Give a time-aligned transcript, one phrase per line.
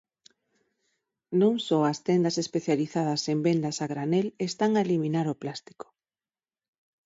[1.41, 5.85] Non só as tendas especializadas en vendas a granel están a eliminar o plástico.